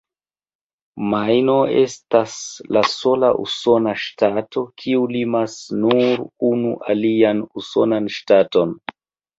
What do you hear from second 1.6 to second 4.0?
estas la sola usona